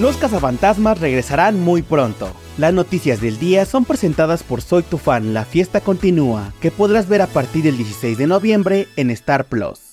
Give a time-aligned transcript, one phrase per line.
[0.00, 2.28] Los cazafantasmas regresarán muy pronto.
[2.58, 7.08] Las noticias del día son presentadas por Soy tu fan, la fiesta continúa, que podrás
[7.08, 9.83] ver a partir del 16 de noviembre en Star Plus.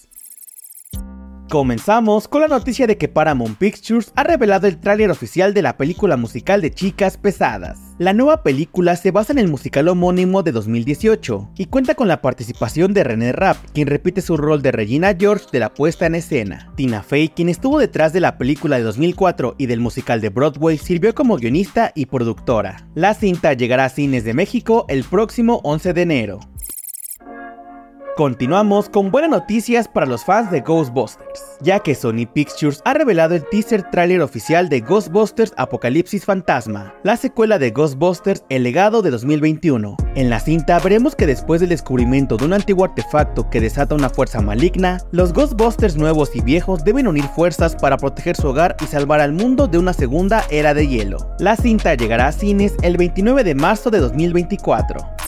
[1.52, 5.76] Comenzamos con la noticia de que Paramount Pictures ha revelado el tráiler oficial de la
[5.76, 7.78] película musical de Chicas Pesadas.
[7.98, 12.22] La nueva película se basa en el musical homónimo de 2018 y cuenta con la
[12.22, 16.16] participación de René Rapp, quien repite su rol de Regina George de la puesta en
[16.16, 16.72] escena.
[16.78, 20.78] Tina Fey, quien estuvo detrás de la película de 2004 y del musical de Broadway,
[20.78, 22.88] sirvió como guionista y productora.
[22.96, 26.40] La cinta llegará a cines de México el próximo 11 de enero.
[28.18, 33.36] Continuamos con buenas noticias para los fans de Ghostbusters, ya que Sony Pictures ha revelado
[33.36, 39.12] el teaser trailer oficial de Ghostbusters Apocalipsis Fantasma, la secuela de Ghostbusters El legado de
[39.12, 39.96] 2021.
[40.16, 44.10] En la cinta veremos que después del descubrimiento de un antiguo artefacto que desata una
[44.10, 48.88] fuerza maligna, los Ghostbusters nuevos y viejos deben unir fuerzas para proteger su hogar y
[48.88, 51.34] salvar al mundo de una segunda era de hielo.
[51.40, 55.21] La cinta llegará a cines el 29 de marzo de 2024.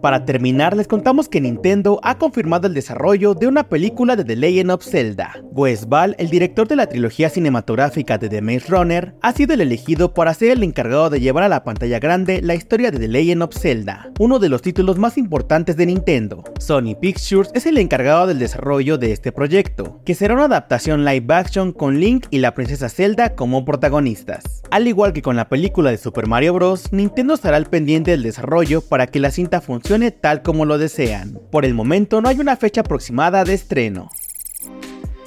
[0.00, 4.36] Para terminar, les contamos que Nintendo ha confirmado el desarrollo de una película de The
[4.36, 5.34] Legend of Zelda.
[5.52, 9.60] Wes Ball, el director de la trilogía cinematográfica de The Maze Runner, ha sido el
[9.60, 13.08] elegido para ser el encargado de llevar a la pantalla grande la historia de The
[13.08, 16.44] Legend of Zelda, uno de los títulos más importantes de Nintendo.
[16.58, 21.34] Sony Pictures es el encargado del desarrollo de este proyecto, que será una adaptación live
[21.34, 24.59] action con Link y la princesa Zelda como protagonistas.
[24.70, 28.22] Al igual que con la película de Super Mario Bros., Nintendo estará al pendiente del
[28.22, 31.40] desarrollo para que la cinta funcione tal como lo desean.
[31.50, 34.10] Por el momento no hay una fecha aproximada de estreno.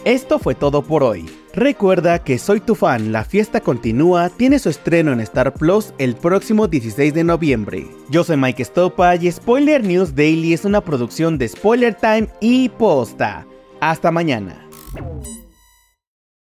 [0.06, 1.26] Esto fue todo por hoy.
[1.54, 6.16] Recuerda que Soy tu fan, la fiesta continúa, tiene su estreno en Star Plus el
[6.16, 7.88] próximo 16 de noviembre.
[8.10, 12.70] Yo soy Mike Stopa y Spoiler News Daily es una producción de Spoiler Time y
[12.70, 13.46] Posta.
[13.82, 14.68] Hasta mañana.